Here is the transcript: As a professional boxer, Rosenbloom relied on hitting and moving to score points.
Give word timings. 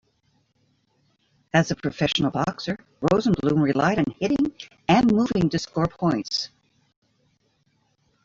As 1.53 1.69
a 1.69 1.75
professional 1.75 2.31
boxer, 2.31 2.75
Rosenbloom 3.03 3.61
relied 3.61 3.99
on 3.99 4.05
hitting 4.19 4.51
and 4.87 5.13
moving 5.13 5.47
to 5.49 5.59
score 5.59 5.85
points. 5.85 6.49